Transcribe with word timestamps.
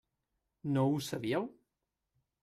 No 0.77 0.85
ho 0.93 0.95
sabíeu? 1.07 1.45